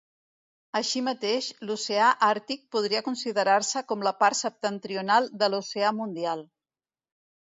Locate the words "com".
3.93-4.05